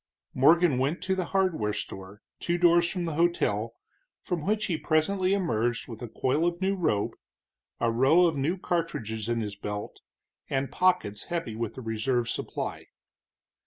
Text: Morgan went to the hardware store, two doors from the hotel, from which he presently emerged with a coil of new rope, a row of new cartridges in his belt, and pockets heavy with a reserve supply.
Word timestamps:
Morgan 0.33 0.79
went 0.79 1.03
to 1.03 1.13
the 1.13 1.25
hardware 1.25 1.73
store, 1.73 2.23
two 2.39 2.57
doors 2.57 2.89
from 2.89 3.05
the 3.05 3.13
hotel, 3.13 3.75
from 4.23 4.43
which 4.47 4.65
he 4.65 4.75
presently 4.75 5.31
emerged 5.35 5.87
with 5.87 6.01
a 6.01 6.07
coil 6.07 6.43
of 6.43 6.59
new 6.59 6.75
rope, 6.75 7.13
a 7.79 7.91
row 7.91 8.25
of 8.25 8.35
new 8.35 8.57
cartridges 8.57 9.29
in 9.29 9.41
his 9.41 9.55
belt, 9.55 9.99
and 10.49 10.71
pockets 10.71 11.25
heavy 11.25 11.55
with 11.55 11.77
a 11.77 11.81
reserve 11.81 12.27
supply. 12.29 12.87